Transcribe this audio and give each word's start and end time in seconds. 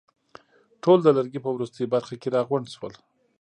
ټول 0.83 0.99
د 1.03 1.07
لرګي 1.17 1.39
په 1.41 1.49
وروستۍ 1.55 1.85
برخه 1.93 2.15
کې 2.21 2.33
راغونډ 2.35 2.65
شول. 2.75 2.93